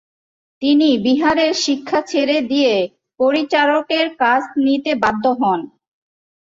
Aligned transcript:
তিনি 0.61 0.89
বিহারের 1.05 1.53
শিক্ষা 1.65 1.99
ছেড়ে 2.07 2.37
দিয়ে 2.51 2.73
পরিচারকের 3.19 4.07
কাজ 4.21 4.41
নিতে 4.65 4.91
বাধ্য 5.03 5.25
হন। 5.39 5.59